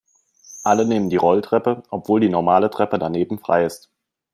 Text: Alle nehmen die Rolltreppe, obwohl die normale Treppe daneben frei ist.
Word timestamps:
Alle 0.63 0.83
nehmen 0.87 1.11
die 1.11 1.15
Rolltreppe, 1.17 1.83
obwohl 1.91 2.21
die 2.21 2.29
normale 2.29 2.71
Treppe 2.71 2.97
daneben 2.97 3.37
frei 3.37 3.65
ist. 3.67 3.91